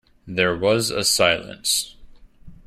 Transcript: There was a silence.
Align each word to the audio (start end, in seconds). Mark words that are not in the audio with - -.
There 0.25 0.57
was 0.57 0.89
a 0.89 1.03
silence. 1.03 1.95